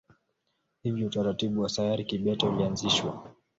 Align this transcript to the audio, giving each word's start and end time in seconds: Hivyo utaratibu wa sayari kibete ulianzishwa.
Hivyo 0.83 1.07
utaratibu 1.07 1.61
wa 1.61 1.69
sayari 1.69 2.05
kibete 2.05 2.47
ulianzishwa. 2.47 3.31